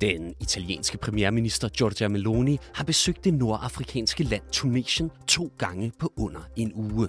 [0.00, 6.40] Den italienske premierminister Giorgia Meloni har besøgt det nordafrikanske land Tunesien to gange på under
[6.56, 7.08] en uge.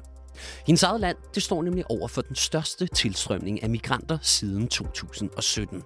[0.67, 5.83] Hendes eget land det står nemlig over for den største tilstrømning af migranter siden 2017.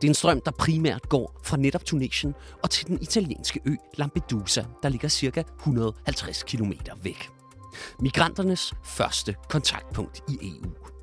[0.00, 3.74] Det er en strøm, der primært går fra netop Tunesien og til den italienske ø
[3.96, 5.42] Lampedusa, der ligger ca.
[5.58, 7.28] 150 km væk.
[8.00, 10.95] Migranternes første kontaktpunkt i EU.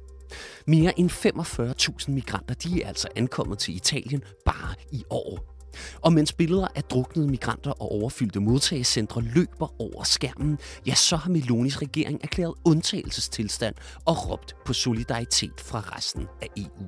[0.67, 5.53] Mere end 45.000 migranter de er altså ankommet til Italien bare i år.
[6.01, 11.29] Og mens billeder af druknede migranter og overfyldte modtagecentre løber over skærmen, ja, så har
[11.29, 13.75] Melonis regering erklæret undtagelsestilstand
[14.05, 16.87] og råbt på solidaritet fra resten af EU.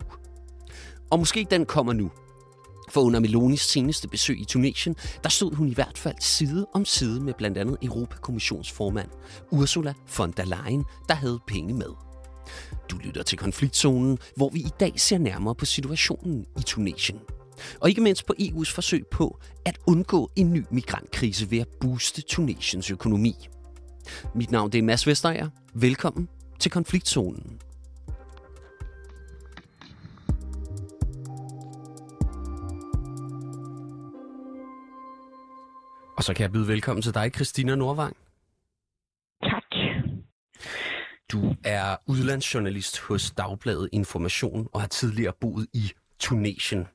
[1.12, 2.12] Og måske den kommer nu.
[2.90, 6.86] For under Melonis seneste besøg i Tunesien, der stod hun i hvert fald side om
[6.86, 9.10] side med blandt andet Europakommissionsformand
[9.52, 12.05] Ursula von der Leyen, der havde penge med.
[12.92, 17.20] Du lytter til konfliktzonen, hvor vi i dag ser nærmere på situationen i Tunesien.
[17.82, 22.22] Og ikke mindst på EU's forsøg på at undgå en ny migrantkrise ved at booste
[22.22, 23.48] Tunesiens økonomi.
[24.36, 25.50] Mit navn er Mads Vestager.
[25.74, 26.30] Velkommen
[26.60, 27.60] til konfliktzonen.
[36.18, 38.16] Og så kan jeg byde velkommen til dig, Christina Nordvang.
[39.44, 39.64] Tak.
[41.36, 46.88] Du er udlandsjournalist hos Dagbladet Information og har tidligere boet i Tunesien.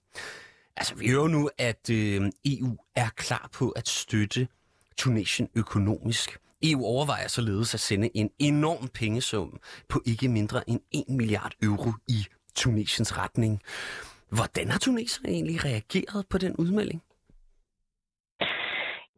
[0.77, 4.49] Altså, vi hører nu, at øh, EU er klar på at støtte
[4.97, 6.39] Tunesien økonomisk.
[6.63, 11.93] EU overvejer således at sende en enorm pengesum på ikke mindre end 1 milliard euro
[12.09, 13.63] i Tunesiens retning.
[14.29, 17.03] Hvordan har tuneserne egentlig reageret på den udmelding?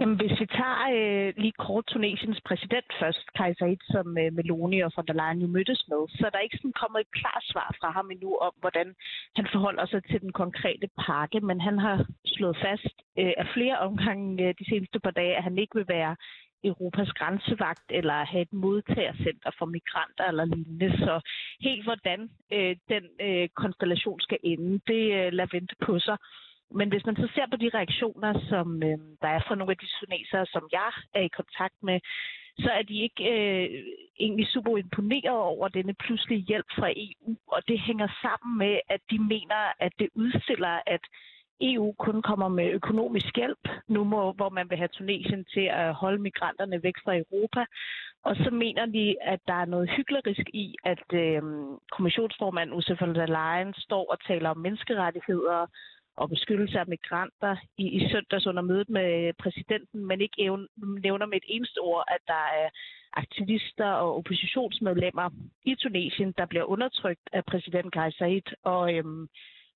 [0.02, 4.92] Jamen, hvis vi tager øh, lige kort Tunesiens præsident først, Kaiser som øh, Meloni og
[4.96, 7.76] von der Leyen jo mødtes med, så er der ikke sådan kommet et klart svar
[7.80, 8.94] fra ham endnu om, hvordan
[9.36, 13.78] han forholder sig til den konkrete pakke, men han har slået fast øh, af flere
[13.78, 16.16] omgange øh, de seneste par dage, at han ikke vil være
[16.64, 20.90] Europas grænsevagt eller have et modtagercenter for migranter eller lignende.
[20.98, 21.20] Så
[21.60, 22.20] helt hvordan
[22.52, 26.16] øh, den øh, konstellation skal ende, det øh, lader vente på sig.
[26.74, 29.78] Men hvis man så ser på de reaktioner, som øh, der er fra nogle af
[29.78, 32.00] de tunesere, som jeg er i kontakt med,
[32.58, 33.84] så er de ikke øh,
[34.20, 37.36] egentlig super imponeret over denne pludselige hjælp fra EU.
[37.46, 41.00] Og det hænger sammen med, at de mener, at det udstiller, at
[41.60, 45.94] EU kun kommer med økonomisk hjælp, nu må, hvor man vil have Tunesien til at
[45.94, 47.64] holde migranterne væk fra Europa.
[48.24, 51.42] Og så mener de, at der er noget hyklerisk i, at øh,
[51.92, 55.66] kommissionsformand Ursula von der Leyen står og taler om menneskerettigheder
[56.16, 60.66] og beskyttelse af migranter i, i søndags under mødet med præsidenten, men ikke evne,
[61.02, 62.68] nævner med et eneste ord, at der er
[63.12, 65.30] aktivister og oppositionsmedlemmer
[65.64, 68.48] i Tunesien, der bliver undertrykt af præsident Kais Said.
[68.62, 69.28] Og øhm,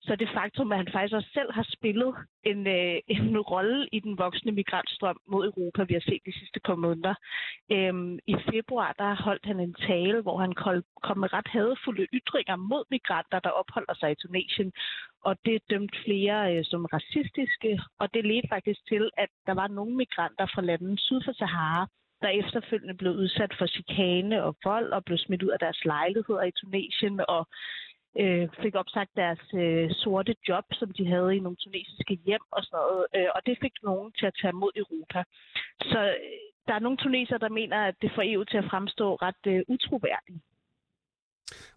[0.06, 2.14] så det faktum, at han faktisk også selv har spillet
[2.50, 6.60] en, øh, en rolle i den voksne migrantstrøm mod Europa, vi har set de sidste
[6.66, 7.14] par måneder.
[7.72, 10.54] Øhm, I februar der holdt han en tale, hvor han
[11.06, 14.72] kom med ret hadefulde ytringer mod migranter, der opholder sig i Tunesien.
[15.24, 19.68] Og det dømte flere øh, som racistiske, og det ledte faktisk til, at der var
[19.68, 21.86] nogle migranter fra landet syd for Sahara,
[22.22, 26.42] der efterfølgende blev udsat for chikane og vold og blev smidt ud af deres lejligheder
[26.42, 27.48] i Tunesien og
[28.22, 32.60] øh, fik opsagt deres øh, sorte job, som de havde i nogle tunesiske hjem og
[32.62, 33.02] sådan noget.
[33.16, 35.20] Øh, og det fik nogen til at tage mod Europa.
[35.92, 39.06] Så øh, der er nogle tunesere, der mener, at det får EU til at fremstå
[39.14, 40.40] ret øh, utroværdigt.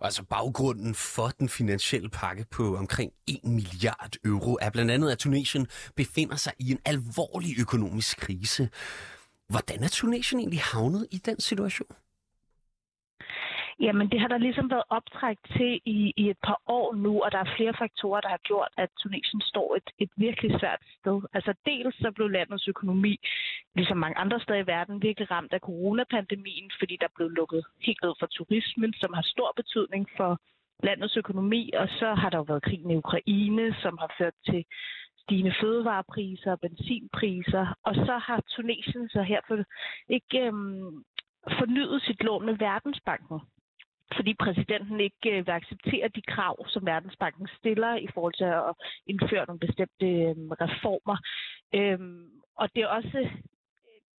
[0.02, 5.18] Altså baggrunden for den finansielle pakke på omkring 1 milliard euro er blandt andet, at
[5.18, 8.70] Tunesien befinder sig i en alvorlig økonomisk krise.
[9.50, 11.96] Hvordan er Tunesien egentlig havnet i den situation?
[13.82, 17.32] Jamen, det har der ligesom været optræk til i, i et par år nu, og
[17.32, 21.22] der er flere faktorer, der har gjort, at Tunesien står et, et virkelig svært sted.
[21.34, 23.20] Altså dels så blev landets økonomi,
[23.76, 28.02] ligesom mange andre steder i verden, virkelig ramt af coronapandemien, fordi der blev lukket helt
[28.04, 30.40] ned for turismen, som har stor betydning for
[30.84, 34.66] landets økonomi, og så har der jo været krigen i Ukraine, som har ført til
[35.22, 39.64] stigende fødevarepriser og benzinpriser, og så har Tunesien så her for
[40.10, 41.04] ikke øhm,
[41.60, 43.40] fornyet sit lån med Verdensbanken
[44.16, 48.74] fordi præsidenten ikke øh, vil acceptere de krav, som Verdensbanken stiller i forhold til at
[49.12, 51.18] indføre nogle bestemte øh, reformer.
[51.76, 53.32] Øhm, og det er også øh,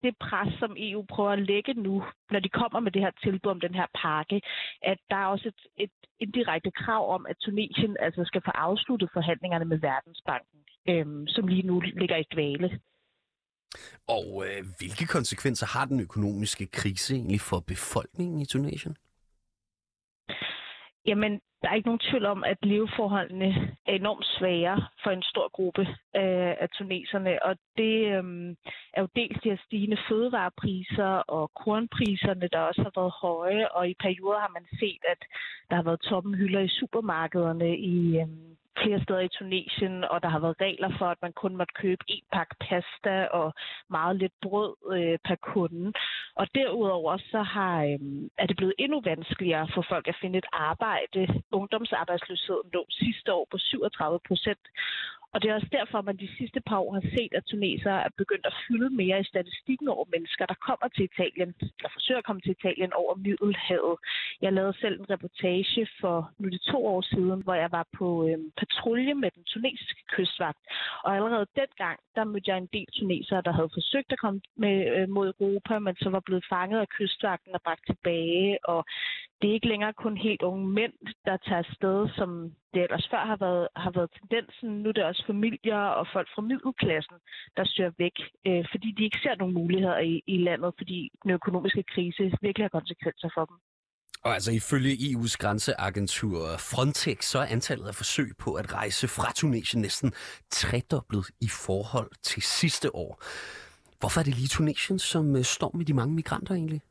[0.02, 3.50] det pres, som EU prøver at lægge nu, når de kommer med det her tilbud
[3.50, 4.40] om den her pakke,
[4.82, 5.90] at der er også et, et
[6.20, 11.66] indirekte krav om, at Tunesien altså skal få afsluttet forhandlingerne med Verdensbanken, øhm, som lige
[11.66, 12.80] nu ligger i dvale.
[14.08, 18.96] Og øh, hvilke konsekvenser har den økonomiske krise egentlig for befolkningen i Tunesien?
[21.06, 25.48] Jamen, der er ikke nogen tvivl om, at leveforholdene er enormt svære for en stor
[25.48, 28.50] gruppe af, af tuneserne, og det øhm,
[28.92, 33.88] er jo dels de her stigende fødevarepriser og kornpriserne, der også har været høje, og
[33.88, 35.20] i perioder har man set, at
[35.70, 40.28] der har været tomme hylder i supermarkederne i, øhm, flere steder i Tunesien, og der
[40.28, 43.54] har været regler for, at man kun måtte købe en pakke pasta og
[43.90, 45.92] meget lidt brød øh, per kunde.
[46.34, 47.98] Og derudover så har, øh,
[48.38, 51.42] er det blevet endnu vanskeligere for folk at finde et arbejde.
[51.52, 54.64] Ungdomsarbejdsløsheden lå sidste år på 37 procent,
[55.32, 58.04] og det er også derfor, at man de sidste par år har set, at tunesere
[58.06, 62.18] er begyndt at fylde mere i statistikken over mennesker, der kommer til Italien, eller forsøger
[62.18, 63.96] at komme til Italien over Middelhavet.
[64.42, 68.08] Jeg lavede selv en reportage for nu det to år siden, hvor jeg var på
[68.28, 70.62] øh, patrulje med den tunesiske kystvagt.
[71.04, 74.76] Og allerede dengang, der mødte jeg en del tunesere, der havde forsøgt at komme med,
[74.96, 78.58] øh, mod Europa, men så var blevet fanget af kystvagten og bragt tilbage.
[78.64, 78.84] Og
[79.40, 80.92] det er ikke længere kun helt unge mænd,
[81.24, 82.30] der tager afsted, som
[82.74, 84.68] det ellers før har været, har været tendensen.
[84.82, 87.16] Nu er det også familier og folk fra middelklassen,
[87.56, 88.16] der søger væk,
[88.46, 92.64] øh, fordi de ikke ser nogen muligheder i, i landet, fordi den økonomiske krise virkelig
[92.64, 93.56] har konsekvenser for dem.
[94.24, 96.38] Og altså ifølge EU's grænseagentur
[96.70, 100.12] Frontex, så er antallet af forsøg på at rejse fra Tunesien næsten
[100.50, 103.22] tredoblet i forhold til sidste år.
[104.00, 106.82] Hvorfor er det lige Tunesien, som øh, står med de mange migranter egentlig?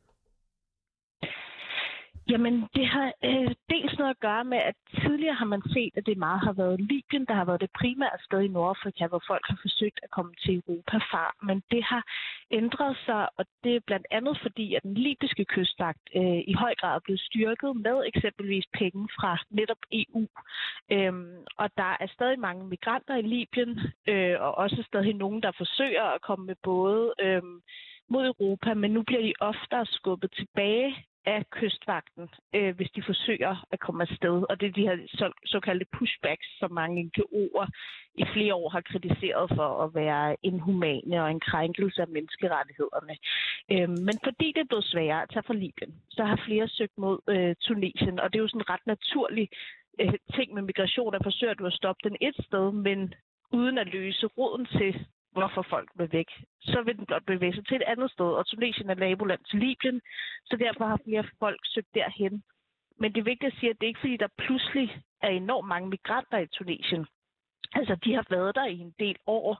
[2.30, 6.06] Jamen, det har øh, dels noget at gøre med, at tidligere har man set, at
[6.06, 9.44] det meget har været Libyen, der har været det primære sted i Nordafrika, hvor folk
[9.48, 11.24] har forsøgt at komme til Europa fra.
[11.42, 12.02] Men det har
[12.50, 16.74] ændret sig, og det er blandt andet fordi, at den libyske kystvagt øh, i høj
[16.74, 20.26] grad er blevet styrket med eksempelvis penge fra netop EU.
[20.92, 25.52] Øhm, og der er stadig mange migranter i Libyen, øh, og også stadig nogen, der
[25.56, 27.42] forsøger at komme med både øh,
[28.12, 33.66] mod Europa, men nu bliver de oftere skubbet tilbage af kystvagten, øh, hvis de forsøger
[33.72, 34.36] at komme afsted.
[34.50, 37.66] Og det er de her så, såkaldte pushbacks, som mange NGO'er
[38.14, 43.14] i flere år har kritiseret for at være inhumane og en krænkelse af menneskerettighederne.
[43.72, 46.98] Øh, men fordi det er blevet sværere at tage fra Libyen, så har flere søgt
[46.98, 49.48] mod øh, Tunesien, og det er jo sådan en ret naturlig
[50.00, 53.14] øh, ting med migration, at forsøger du at stoppe den et sted, men
[53.52, 56.30] uden at løse roden til, hvorfor folk vil væk.
[56.60, 59.58] Så vil den blot bevæge sig til et andet sted, og Tunesien er naboland til
[59.58, 60.00] Libyen,
[60.44, 62.42] så derfor har flere folk søgt derhen.
[62.98, 65.68] Men det er vigtigt at sige, at det er ikke fordi, der pludselig er enormt
[65.68, 67.06] mange migranter i Tunesien.
[67.72, 69.58] Altså, de har været der i en del år,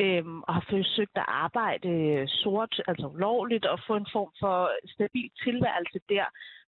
[0.00, 4.70] øhm, og har forsøgt at arbejde øh, sort, altså ulovligt, og få en form for
[4.94, 6.24] stabil tilværelse der.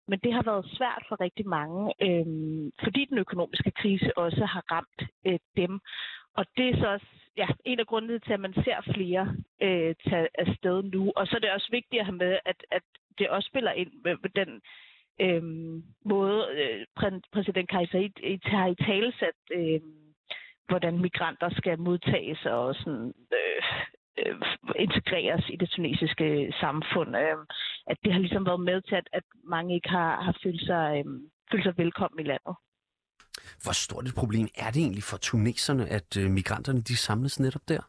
[0.08, 4.64] Men det har været svært for rigtig mange, øhm, fordi den økonomiske krise også har
[4.72, 5.80] ramt øh, dem.
[6.34, 7.06] Og det er så også
[7.40, 9.24] ja, en af grundene til, at man ser flere
[9.62, 11.12] øh, tage afsted nu.
[11.16, 12.82] Og så er det også vigtigt at have med, at, at
[13.18, 14.50] det også spiller ind med, med den
[15.24, 15.42] øh,
[16.04, 16.86] måde, øh,
[17.32, 18.08] præsident Kajsa
[18.44, 19.80] har i talesat, øh,
[20.68, 23.62] hvordan migranter skal modtages og sådan, øh,
[24.18, 24.40] øh,
[24.76, 27.16] integreres i det tunesiske samfund.
[27.16, 27.38] Øh,
[27.86, 30.86] at det har ligesom været med til, at, at mange ikke har, har følt, sig,
[30.98, 31.04] øh,
[31.52, 32.54] følt sig velkommen i landet.
[33.62, 37.68] Hvor stort et problem er det egentlig for tuneserne, at øh, migranterne de samles netop
[37.68, 37.82] der?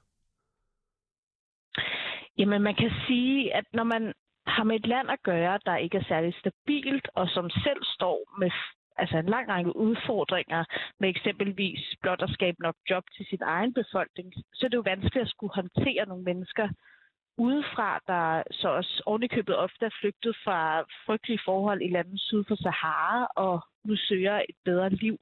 [2.37, 4.13] Jamen, man kan sige, at når man
[4.47, 8.17] har med et land at gøre, der ikke er særlig stabilt, og som selv står
[8.39, 8.51] med
[8.97, 10.63] altså en lang række udfordringer
[10.99, 14.89] med eksempelvis blot at skabe nok job til sin egen befolkning, så er det jo
[14.93, 16.67] vanskeligt at skulle håndtere nogle mennesker,
[17.37, 20.59] udefra, der så også ovenikøbet ofte er flygtet fra
[21.05, 25.19] frygtelige forhold i landet syd for Sahara og nu søger et bedre liv.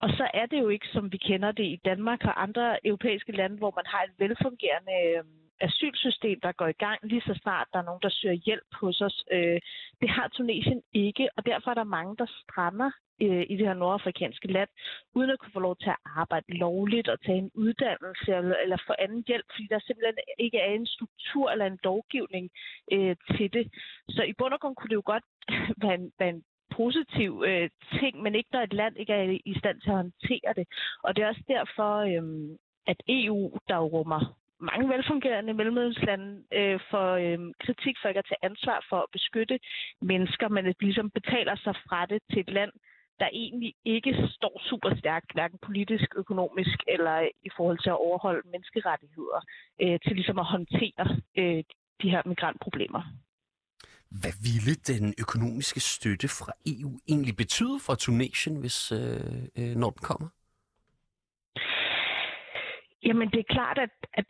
[0.00, 3.32] Og så er det jo ikke, som vi kender det i Danmark og andre europæiske
[3.32, 5.24] lande, hvor man har et velfungerende øh,
[5.60, 9.00] asylsystem, der går i gang lige så snart der er nogen, der søger hjælp hos
[9.00, 9.24] os.
[9.32, 9.60] Øh,
[10.00, 12.90] det har Tunesien ikke, og derfor er der mange, der strander
[13.22, 14.68] øh, i det her nordafrikanske land,
[15.14, 18.78] uden at kunne få lov til at arbejde lovligt og tage en uddannelse eller, eller
[18.86, 22.50] få anden hjælp, fordi der simpelthen ikke er en struktur eller en lovgivning
[22.92, 23.64] øh, til det.
[24.08, 25.24] Så i bund og grund kunne det jo godt
[25.82, 26.42] være en, være en
[26.76, 27.70] positiv øh,
[28.00, 30.66] ting, men ikke når et land ikke er i stand til at håndtere det.
[31.02, 32.56] Og det er også derfor, øh,
[32.86, 38.44] at EU, der rummer mange velfungerende mellemledningslande øh, for øh, kritik for ikke at tage
[38.50, 39.58] ansvar for at beskytte
[40.00, 42.72] mennesker, men at ligesom betaler sig fra det til et land,
[43.20, 48.00] der egentlig ikke står super stærkt, hverken politisk, økonomisk eller øh, i forhold til at
[48.06, 49.40] overholde menneskerettigheder,
[49.82, 51.06] øh, til ligesom at håndtere
[51.38, 51.64] øh,
[52.02, 53.02] de her migrantproblemer.
[54.10, 59.90] Hvad ville den økonomiske støtte fra EU egentlig betyde for Tunesien, hvis øh, øh, når
[59.90, 60.28] den kommer?
[63.02, 64.26] Jamen, det er klart, at, at,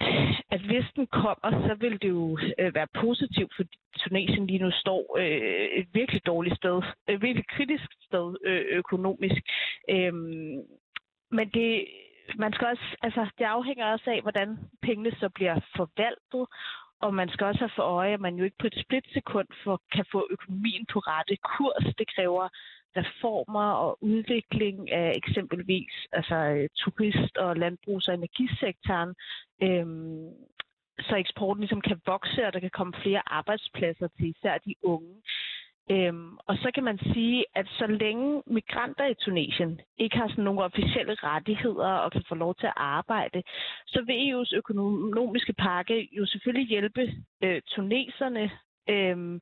[0.51, 3.65] at hvis den kommer, så vil det jo øh, være positivt, for
[3.99, 9.43] Tunesien lige nu står øh, et virkelig dårligt sted, et virkelig kritisk sted øh, økonomisk.
[9.91, 10.63] Øhm,
[11.31, 11.87] men det,
[12.39, 16.47] man skal også, altså, det afhænger også af, hvordan pengene så bliver forvaltet,
[17.01, 19.83] og man skal også have for øje, at man jo ikke på et splitsekund for,
[19.93, 21.95] kan få økonomien på rette kurs.
[21.99, 22.49] Det kræver
[22.97, 29.15] reformer og udvikling af eksempelvis altså, øh, turist- og landbrugs- og energisektoren,
[29.63, 30.29] øhm,
[31.01, 35.15] så eksporten ligesom kan vokse, og der kan komme flere arbejdspladser til især de unge.
[35.91, 40.45] Øhm, og så kan man sige, at så længe migranter i Tunesien ikke har sådan
[40.45, 43.43] nogle officielle rettigheder og kan få lov til at arbejde,
[43.87, 47.15] så vil EU's økonomiske pakke jo selvfølgelig hjælpe
[47.45, 48.51] øh, tuneserne.
[48.89, 49.41] Øhm,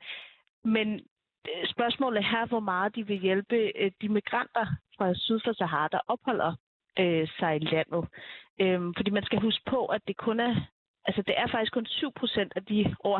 [0.64, 0.94] men
[1.48, 4.66] øh, spørgsmålet er hvor meget de vil hjælpe øh, de migranter
[4.98, 6.54] fra syd for Sahara, der opholder
[6.98, 8.08] øh, sig i landet.
[8.60, 10.54] Øhm, fordi man skal huske på, at det kun er
[11.06, 13.18] Altså, det er faktisk kun 7 procent af de over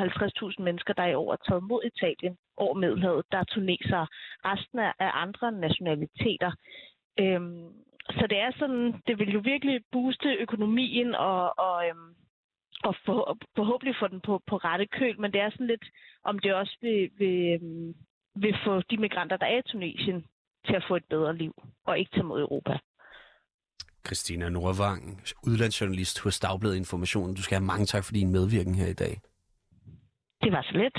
[0.59, 4.07] 50.000 mennesker, der er i år er taget mod Italien over Middelhavet, der er tunesere.
[4.45, 6.53] Resten er af andre nationaliteter.
[7.21, 7.73] Øhm,
[8.11, 12.15] så det er sådan, det vil jo virkelig booste økonomien og, og, øhm,
[12.85, 15.85] og for, forhåbentlig få den på, på rette køl, men det er sådan lidt,
[16.25, 17.95] om det også vil, vil, øhm,
[18.35, 20.27] vil få de migranter, der er i Tunesien,
[20.67, 21.55] til at få et bedre liv
[21.87, 22.79] og ikke tage mod Europa.
[24.07, 27.35] Christina Nordvang, udlandsjournalist hos Dagbladet Information.
[27.35, 29.21] Du skal have mange tak for din medvirken her i dag.
[30.43, 30.97] Det var så let.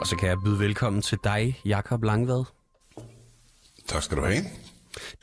[0.00, 2.44] Og så kan jeg byde velkommen til dig, Jakob Langvad.
[3.86, 4.42] Tak skal du have.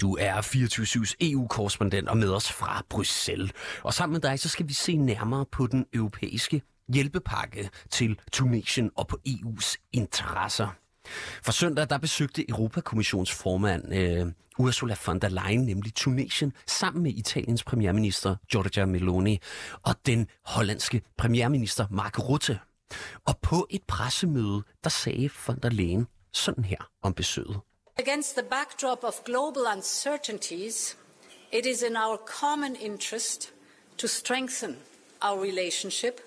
[0.02, 3.52] Du er 24-7's EU-korrespondent og med os fra Bruxelles.
[3.84, 6.62] Og sammen med dig, så skal vi se nærmere på den europæiske
[6.94, 10.68] hjælpepakke til Tunesien og på EU's interesser.
[11.44, 17.64] For søndag der besøgte Europakommissionsformand øh, Ursula von der Leyen nemlig Tunesien sammen med Italiens
[17.64, 19.40] premierminister Giorgia Meloni
[19.84, 22.60] og den hollandske premierminister Mark Rutte.
[23.26, 27.60] Og på et pressemøde, der sagde von der Leyen sådan her om besøget.
[27.98, 30.98] Against the backdrop of global uncertainties,
[31.54, 33.54] it is in our common interest
[33.98, 34.78] to strengthen
[35.22, 36.22] our relationship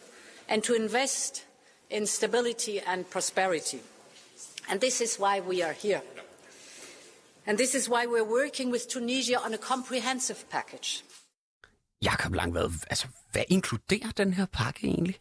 [0.48, 1.46] and to invest
[1.90, 3.80] in stability and prosperity.
[4.70, 6.02] And this is why we are here.
[7.46, 11.04] And this is why we're working with Tunisia on a comprehensive package.
[12.02, 15.18] Jakob Langvad, altså, hvad inkluderer den her pakke egentlig?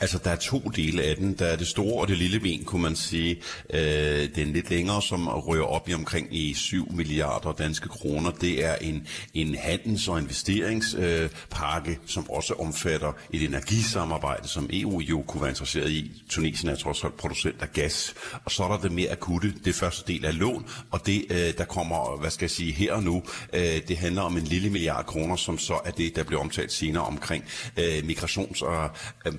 [0.00, 1.32] Altså, der er to dele af den.
[1.32, 3.42] Der er det store og det lille ben, kunne man sige.
[3.70, 8.30] Øh, den lidt længere, som rører op i omkring i 7 milliarder danske kroner.
[8.30, 15.00] Det er en, en handels- og investeringspakke, øh, som også omfatter et energisamarbejde, som EU
[15.00, 16.22] jo kunne være interesseret i.
[16.28, 18.14] Tunesien er trods alt producent af gas.
[18.44, 21.58] Og så er der det mere akutte, det første del af lån, og det, øh,
[21.58, 23.22] der kommer, hvad skal jeg sige, her og nu,
[23.52, 26.72] øh, det handler om en lille milliard kroner, som så er det, der bliver omtalt
[26.72, 27.44] senere omkring
[27.76, 28.90] øh, migrations- og
[29.26, 29.32] øh,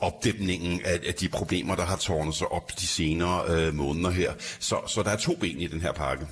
[0.00, 4.32] opdæmningen af, af de problemer, der har tårnet sig op de senere øh, måneder her.
[4.60, 6.26] Så, så der er to ben i den her pakke.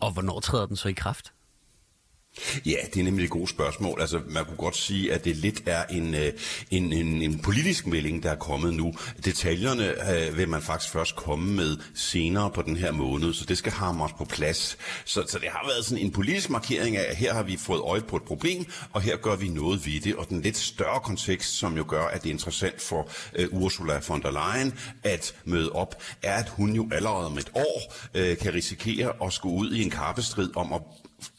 [0.00, 1.33] Og hvornår træder den så i kraft?
[2.66, 4.00] Ja, det er nemlig et godt spørgsmål.
[4.00, 6.32] Altså, man kunne godt sige, at det lidt er en, øh,
[6.70, 8.94] en, en, en politisk melding, der er kommet nu.
[9.24, 13.58] Detaljerne øh, vil man faktisk først komme med senere på den her måned, så det
[13.58, 14.78] skal hamres på plads.
[15.04, 17.80] Så, så det har været sådan en politisk markering af, at her har vi fået
[17.80, 20.14] øje på et problem, og her gør vi noget ved det.
[20.14, 24.00] Og den lidt større kontekst, som jo gør, at det er interessant for øh, Ursula
[24.08, 28.36] von der Leyen at møde op, er, at hun jo allerede om et år øh,
[28.38, 30.80] kan risikere at skulle ud i en kappestrid om at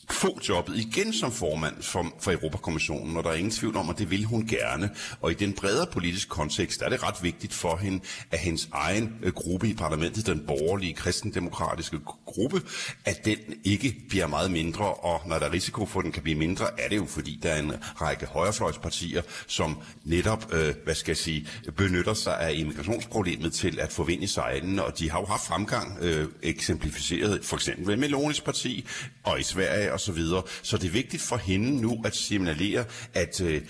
[0.09, 3.97] få jobbet igen som formand for, for Europakommissionen, og der er ingen tvivl om, at
[3.97, 4.89] det vil hun gerne.
[5.21, 8.00] Og i den bredere politiske kontekst er det ret vigtigt for hende,
[8.31, 12.62] at hendes egen øh, gruppe i parlamentet, den borgerlige kristendemokratiske gruppe,
[13.05, 16.24] at den ikke bliver meget mindre, og når der er risiko for, at den kan
[16.24, 20.95] blive mindre, er det jo fordi, der er en række højrefløjspartier, som netop, øh, hvad
[20.95, 21.47] skal jeg sige,
[21.77, 24.27] benytter sig af immigrationsproblemet til at få vind i
[24.79, 28.88] og de har jo haft fremgang, øh, eksemplificeret for eksempel med Melonis parti,
[29.24, 30.43] og i Sverige og så videre.
[30.61, 33.61] Så det er vigtigt for hende nu at signalere, at øh,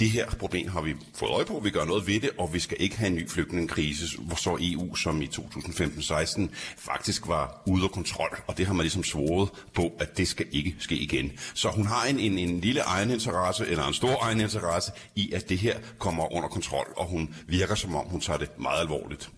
[0.00, 2.58] det her problem har vi fået øje på, vi gør noget ved det, og vi
[2.58, 6.48] skal ikke have en ny flygtningekrise, hvor så EU, som i 2015-16
[6.78, 10.46] faktisk var ude af kontrol, og det har man ligesom svoret på, at det skal
[10.50, 11.32] ikke ske igen.
[11.54, 15.58] Så hun har en, en, en lille egeninteresse, eller en stor egeninteresse i, at det
[15.58, 19.30] her kommer under kontrol, og hun virker som om, hun tager det meget alvorligt.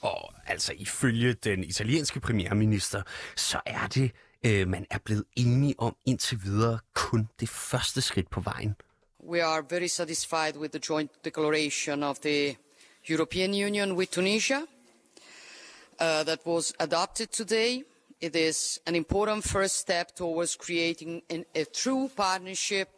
[0.00, 3.02] Og altså ifølge den italienske premierminister,
[3.36, 4.10] så er det
[4.46, 8.76] øh, man er blevet enige om indtil videre kun det første skridt på vejen.
[9.30, 12.56] We are very satisfied with the joint declaration of the
[13.10, 14.66] European Union with Tunisia uh,
[15.98, 17.82] that was adopted today.
[18.20, 22.88] It is an important first step towards creating an, a true partnership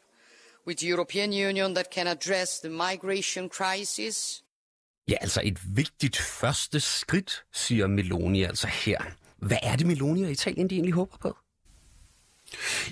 [0.66, 4.42] with the European Union that can address the migration crisis.
[5.08, 9.02] Ja, altså et vigtigt første skridt, siger Meloni altså her.
[9.46, 11.36] Hvad er det, Meloni og Italien de egentlig håber på?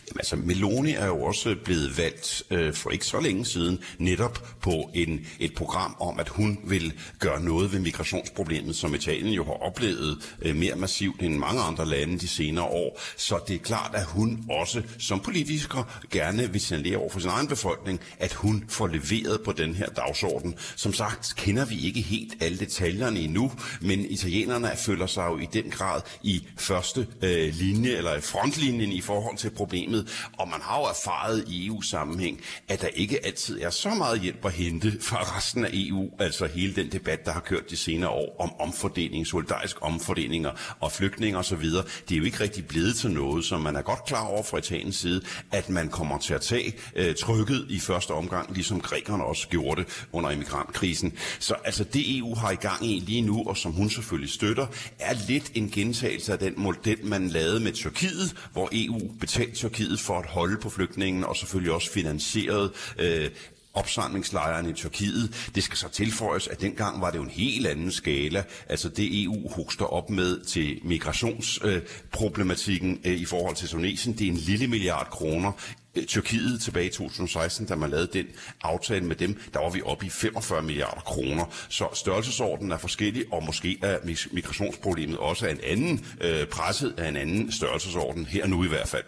[0.08, 4.48] Jamen, altså, Meloni er jo også blevet valgt øh, for ikke så længe siden netop
[4.60, 9.44] på en, et program om, at hun vil gøre noget ved migrationsproblemet, som Italien jo
[9.44, 13.00] har oplevet øh, mere massivt end mange andre lande de senere år.
[13.16, 17.30] Så det er klart, at hun også som politiker gerne vil signalere over for sin
[17.30, 20.54] egen befolkning, at hun får leveret på den her dagsorden.
[20.76, 25.46] Som sagt kender vi ikke helt alle detaljerne endnu, men italienerne føler sig jo i
[25.52, 30.60] den grad i første øh, linje eller i frontlinjen i forhold til problemet, og man
[30.62, 34.92] har jo erfaret i EU-sammenhæng, at der ikke altid er så meget hjælp at hente
[35.00, 38.52] fra resten af EU, altså hele den debat, der har kørt de senere år om
[38.60, 41.64] omfordeling, solidarisk omfordelinger og flygtninge osv.,
[42.08, 44.58] det er jo ikke rigtig blevet til noget, så man er godt klar over fra
[44.58, 45.22] Italiens side,
[45.52, 49.80] at man kommer til at tage øh, trykket i første omgang, ligesom grækerne også gjorde
[49.82, 51.12] det under immigrantkrisen.
[51.38, 54.66] Så altså det EU har i gang i lige nu, og som hun selvfølgelig støtter,
[54.98, 59.00] er lidt en gentagelse af den model, man lavede med Tyrkiet, hvor EU
[59.32, 63.30] betalt Tyrkiet for at holde på flygtningen, og selvfølgelig også finansieret øh,
[63.74, 65.50] opsamlingslejren i Tyrkiet.
[65.54, 68.44] Det skal så tilføjes, at dengang var det jo en helt anden skala.
[68.68, 74.26] Altså det EU hoster op med til migrationsproblematikken øh, øh, i forhold til Tunesien, det
[74.26, 75.52] er en lille milliard kroner.
[75.94, 78.26] Øh, Tyrkiet tilbage i 2016, da man lavede den
[78.62, 81.44] aftale med dem, der var vi oppe i 45 milliarder kroner.
[81.68, 83.98] Så størrelsesordenen er forskellig, og måske er
[84.32, 88.88] migrationsproblemet også af en anden øh, presset af en anden størrelsesorden, her nu i hvert
[88.88, 89.04] fald.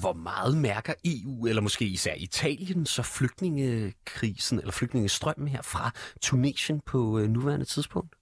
[0.00, 6.80] Hvor meget mærker EU, eller måske især Italien, så flygtningekrisen eller flygtningestrømmen her fra Tunesien
[6.86, 8.14] på øh, nuværende tidspunkt?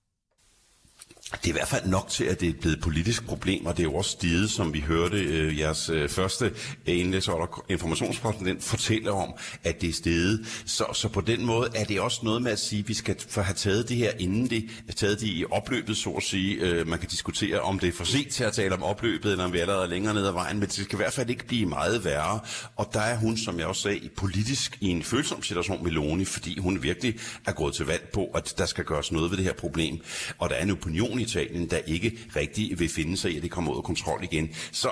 [1.33, 3.77] Det er i hvert fald nok til, at det er blevet et politisk problem, og
[3.77, 6.53] det er jo også stiget, som vi hørte øh, jeres øh, første
[6.87, 9.33] indlæsholder, informationskorrespondent fortælle om,
[9.65, 10.63] at det er steget.
[10.67, 13.17] Så, så på den måde er det også noget med at sige, at vi skal
[13.35, 16.55] have taget det her, inden det er taget det i opløbet, så at sige.
[16.55, 19.45] Øh, man kan diskutere, om det er for sent til at tale om opløbet, eller
[19.45, 21.47] om vi er allerede længere ned ad vejen, men det skal i hvert fald ikke
[21.47, 22.41] blive meget værre.
[22.77, 26.25] Og der er hun, som jeg også sagde, politisk i en følsom situation med Loni,
[26.25, 29.45] fordi hun virkelig er gået til valg på, at der skal gøres noget ved det
[29.45, 30.01] her problem.
[30.39, 33.43] Og der er en opinion i Italien, der ikke rigtig vil finde sig i, at
[33.43, 34.51] det kommer ud af kontrol igen.
[34.73, 34.89] Så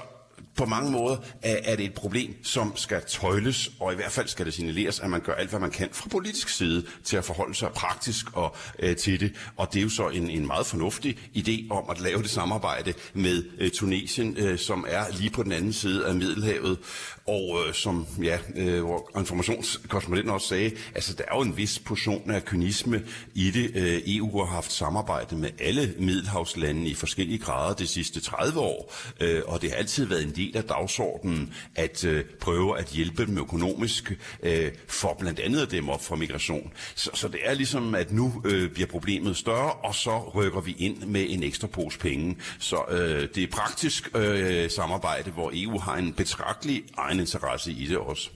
[0.59, 4.47] på mange måder er, det et problem, som skal tøjles, og i hvert fald skal
[4.47, 7.55] det signaleres, at man gør alt, hvad man kan fra politisk side til at forholde
[7.55, 9.33] sig praktisk og øh, til det.
[9.57, 12.95] Og det er jo så en, en meget fornuftig idé om at lave det samarbejde
[13.15, 16.79] med øh, Tunesien, øh, som er lige på den anden side af Middelhavet,
[17.27, 21.79] og øh, som ja, øh, hvor informationskorrespondenten også sagde, altså der er jo en vis
[21.79, 23.03] portion af kynisme
[23.35, 23.71] i det.
[23.75, 28.95] Øh, EU har haft samarbejde med alle Middelhavslande i forskellige grader de sidste 30 år,
[29.21, 33.27] øh, og det har altid været en del af dagsordenen at øh, prøve at hjælpe
[33.27, 36.73] dem økonomisk øh, for blandt andet at dem op for migration.
[36.95, 40.77] Så, så det er ligesom, at nu øh, bliver problemet større, og så rykker vi
[40.79, 42.37] ind med en ekstra pose penge.
[42.59, 47.87] Så øh, det er praktisk øh, samarbejde, hvor EU har en betragtelig egen interesse i
[47.87, 48.31] det også.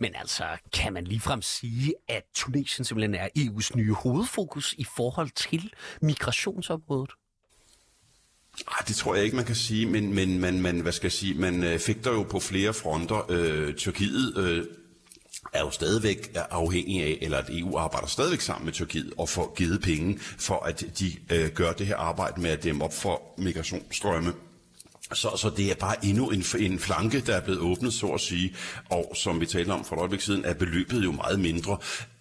[0.00, 5.30] Men altså, kan man ligefrem sige, at Tunesien simpelthen er EU's nye hovedfokus i forhold
[5.30, 5.72] til
[6.02, 7.10] migrationsområdet?
[8.68, 11.12] Ej, det tror jeg ikke, man kan sige, men, men man, man, hvad skal jeg
[11.12, 13.26] sige, man øh, fægter jo på flere fronter.
[13.30, 14.64] Øh, Tyrkiet øh,
[15.52, 19.54] er jo stadigvæk afhængig af, eller at EU arbejder stadigvæk sammen med Tyrkiet og får
[19.56, 23.22] givet penge for, at de øh, gør det her arbejde med at dæmme op for
[23.38, 24.32] migrationsstrømme.
[25.12, 28.20] Så, så det er bare endnu en, en flanke, der er blevet åbnet, så at
[28.20, 28.54] sige.
[28.90, 31.78] Og som vi talte om for et øjeblik siden, er beløbet jo meget mindre.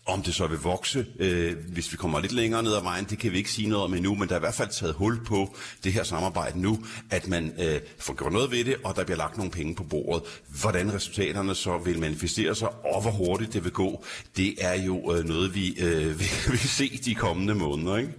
[0.09, 3.19] Om det så vil vokse, øh, hvis vi kommer lidt længere ned ad vejen, det
[3.19, 5.23] kan vi ikke sige noget om endnu, men der er i hvert fald taget hul
[5.25, 9.03] på det her samarbejde nu, at man øh, får gjort noget ved det, og der
[9.03, 10.41] bliver lagt nogle penge på bordet.
[10.61, 14.05] Hvordan resultaterne så vil manifestere sig, og hvor hurtigt det vil gå,
[14.37, 17.97] det er jo øh, noget, vi øh, vil, vil se de kommende måneder.
[17.97, 18.13] Ikke?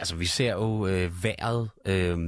[0.00, 2.18] Altså, vi ser jo, øh, vejret øh,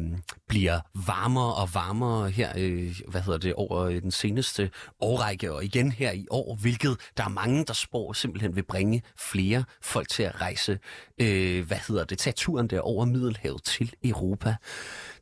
[0.49, 5.65] bliver varmere og varmere her, øh, hvad hedder det, over øh, den seneste årrække, og
[5.65, 10.09] igen her i år, hvilket der er mange, der spår simpelthen vil bringe flere folk
[10.09, 10.79] til at rejse,
[11.19, 14.57] øh, hvad hedder det, tage turen der over Middelhavet til Europa.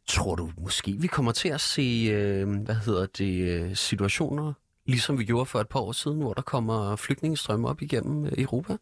[0.06, 4.52] Tror du måske, vi kommer til at se, øh, hvad hedder det, øh, situationer,
[4.86, 8.32] ligesom vi gjorde for et par år siden, hvor der kommer flygtningestrømme op igennem øh,
[8.38, 8.76] Europa?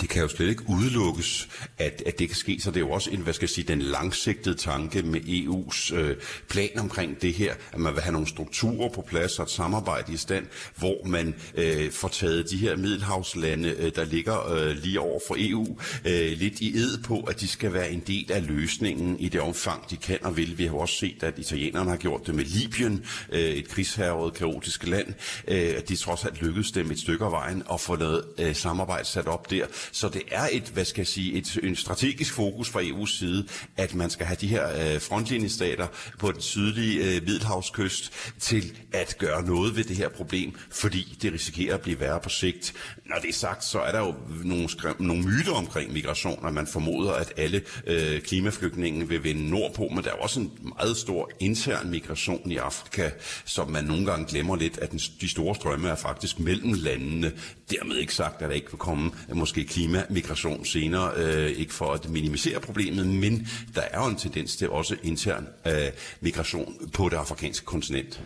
[0.00, 2.90] Det kan jo slet ikke udelukkes, at, at det kan ske, så det er jo
[2.90, 6.16] også en, hvad skal jeg sige, den langsigtede tanke med EU's øh,
[6.48, 10.12] plan omkring det her, at man vil have nogle strukturer på plads og et samarbejde
[10.12, 15.00] i stand, hvor man øh, får taget de her middelhavslande, øh, der ligger øh, lige
[15.00, 18.46] over for EU, øh, lidt i ed på, at de skal være en del af
[18.46, 20.58] løsningen i det omfang, de kan og vil.
[20.58, 24.86] Vi har også set, at italienerne har gjort det med Libyen, øh, et krigsherret, kaotisk
[24.86, 25.14] land,
[25.48, 28.54] øh, at de trods alt lykkedes dem et stykke af vejen at få noget øh,
[28.54, 29.66] samarbejde sat op der.
[29.92, 33.46] Så det er et, hvad skal jeg sige, et, en strategisk fokus fra EU's side,
[33.76, 35.86] at man skal have de her øh, frontlinjestater
[36.18, 41.32] på den sydlige øh, Middelhavskyst til at gøre noget ved det her problem, fordi det
[41.32, 42.74] risikerer at blive værre på sigt.
[43.06, 46.66] Når det er sagt, så er der jo nogle, nogle myter omkring migration, og man
[46.66, 51.30] formoder, at alle øh, klimaflygtninge vil vende nordpå, men der er også en meget stor
[51.40, 53.10] intern migration i Afrika,
[53.44, 57.32] som man nogle gange glemmer lidt, at den, de store strømme er faktisk mellem landene.
[57.70, 62.08] Dermed ikke sagt, at der ikke vil komme måske klimamigration senere, øh, ikke for at
[62.08, 65.72] minimisere problemet, men der er jo en tendens til også intern øh,
[66.20, 68.22] migration på det afrikanske kontinent.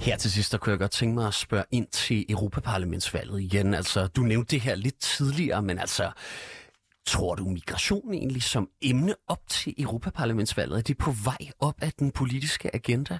[0.00, 3.74] Her til sidst, der kunne jeg godt tænke mig at spørge ind til Europaparlamentsvalget igen.
[3.74, 6.10] Altså, du nævnte det her lidt tidligere, men altså,
[7.06, 11.92] tror du migration egentlig som emne op til Europaparlamentsvalget, er det på vej op af
[11.92, 13.18] den politiske agenda?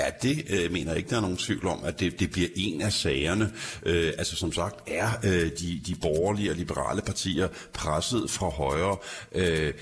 [0.00, 2.48] Ja, det øh, mener jeg ikke, der er nogen tvivl om, at det, det bliver
[2.56, 3.52] en af sagerne.
[3.86, 8.96] Øh, altså som sagt er øh, de, de borgerlige og liberale partier presset fra højre,
[9.32, 9.74] øh,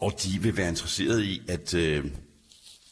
[0.00, 1.74] og de vil være interesseret i, at...
[1.74, 2.04] Øh,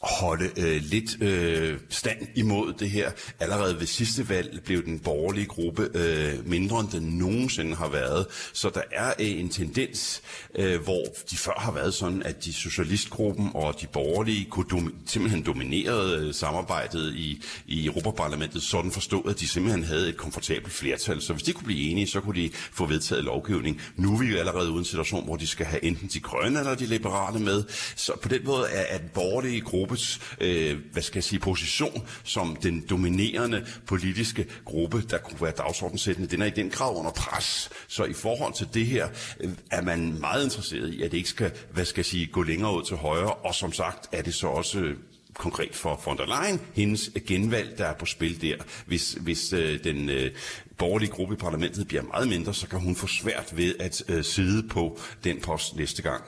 [0.01, 3.11] holde øh, lidt øh, stand imod det her.
[3.39, 8.25] Allerede ved sidste valg blev den borgerlige gruppe øh, mindre, end den nogensinde har været.
[8.53, 10.21] Så der er øh, en tendens,
[10.55, 14.93] øh, hvor de før har været sådan, at de socialistgruppen og de borgerlige kunne dom-
[15.05, 20.73] simpelthen dominerede øh, samarbejdet i, i Europaparlamentet, sådan forstået, at de simpelthen havde et komfortabelt
[20.73, 21.21] flertal.
[21.21, 23.81] Så hvis de kunne blive enige, så kunne de få vedtaget lovgivning.
[23.95, 26.59] Nu er vi jo allerede uden en situation, hvor de skal have enten de grønne
[26.59, 27.63] eller de liberale med.
[27.95, 31.39] Så på den måde er, er den borgerlige gruppe gruppes, øh, hvad skal jeg sige,
[31.39, 36.95] position som den dominerende politiske gruppe, der kunne være dagsordenssættende, den er i den grad
[36.95, 37.69] under pres.
[37.87, 39.07] Så i forhold til det her
[39.39, 42.43] øh, er man meget interesseret i, at det ikke skal, hvad skal jeg sige, gå
[42.43, 44.97] længere ud til højre, og som sagt er det så også øh,
[45.33, 48.55] konkret for von der Leyen, hendes genvalg, der er på spil der.
[48.85, 50.31] Hvis, hvis øh, den øh,
[50.77, 54.23] borgerlige gruppe i parlamentet bliver meget mindre, så kan hun få svært ved at øh,
[54.23, 56.23] sidde på den post næste gang.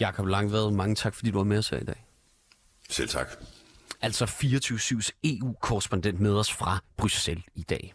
[0.00, 2.11] Jakob Langved, mange tak, fordi du var med os her i dag.
[2.90, 3.28] Selv tak.
[4.00, 7.94] Altså 24-7's EU-korrespondent med os fra Bruxelles i dag.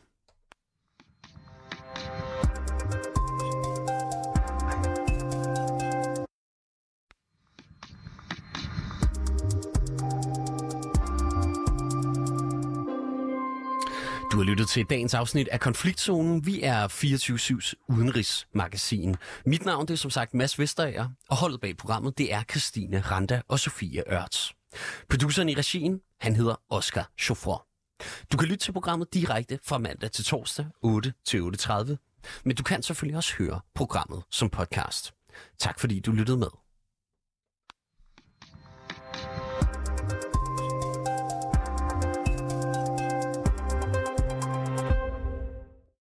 [14.31, 16.45] Du har lyttet til dagens afsnit af Konfliktzonen.
[16.45, 19.15] Vi er 24-7's udenrigsmagasin.
[19.45, 23.01] Mit navn det er som sagt Mads Vesterager, og holdet bag programmet det er Christine
[23.01, 24.56] Randa og Sofie Ørts.
[25.09, 27.67] Produceren i regien, han hedder Oscar Chauffeur.
[28.31, 32.63] Du kan lytte til programmet direkte fra mandag til torsdag 8 til 8.30, men du
[32.63, 35.13] kan selvfølgelig også høre programmet som podcast.
[35.59, 36.66] Tak fordi du lyttede med.